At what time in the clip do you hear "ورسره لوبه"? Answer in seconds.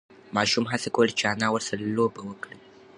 1.51-2.21